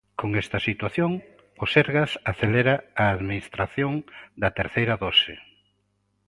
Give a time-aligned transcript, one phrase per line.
[0.19, 1.11] Con esta situación,
[1.63, 3.93] o Sergas acelera a administración
[4.41, 5.33] da terceira dose.